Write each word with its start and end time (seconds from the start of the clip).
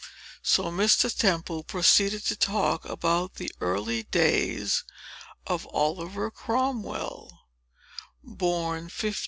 So 0.41 0.63
Mr. 0.71 1.15
Temple 1.15 1.63
proceeded 1.63 2.25
to 2.25 2.35
talk 2.35 2.85
about 2.85 3.35
the 3.35 3.51
early 3.61 4.01
days 4.01 4.83
of 5.45 5.67
OLIVER 5.69 6.31
CROMWELL 6.31 7.39
BORN 8.23 8.85
1599. 8.89 9.15